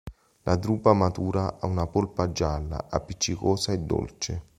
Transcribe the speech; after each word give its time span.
La 0.47 0.55
drupa 0.55 0.93
matura 0.95 1.59
ha 1.59 1.67
una 1.67 1.85
polpa 1.85 2.31
gialla, 2.31 2.87
appiccicosa 2.89 3.71
e 3.71 3.77
dolce. 3.81 4.43